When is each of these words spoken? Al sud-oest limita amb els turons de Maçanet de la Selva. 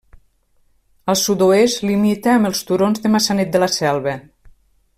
Al 1.13 1.17
sud-oest 1.23 1.83
limita 1.89 2.33
amb 2.37 2.49
els 2.51 2.63
turons 2.71 3.05
de 3.05 3.13
Maçanet 3.17 3.53
de 3.57 3.63
la 3.65 3.69
Selva. 3.77 4.17